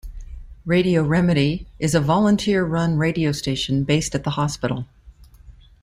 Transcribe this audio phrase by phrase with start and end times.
[0.65, 4.87] Radio Remedy is a volunteer run radio station based at the hospital.